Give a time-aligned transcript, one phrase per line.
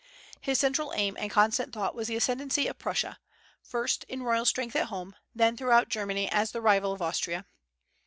[0.39, 3.19] His central aim and constant thought was the ascendency of Prussia,
[3.61, 7.45] first in royal strength at home, then throughout Germany as the rival of Austria.